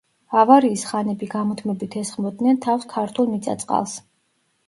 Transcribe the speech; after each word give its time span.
ავარიის 0.43 0.85
ხანები 0.91 1.27
გამუდმებით 1.33 1.97
ესხმოდნენ 2.01 2.59
თავს 2.67 2.87
ქართულ 2.95 3.31
მიწა-წყალს. 3.35 3.97